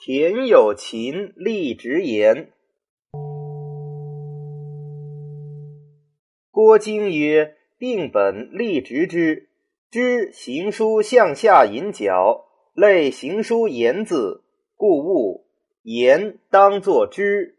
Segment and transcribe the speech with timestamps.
[0.00, 2.52] 田有禽，立直言。
[6.52, 9.48] 郭京曰：“病本立直之，
[9.90, 14.44] 知行书向下引角，类行书言字，
[14.76, 15.46] 故物
[15.82, 17.57] 言当作之。”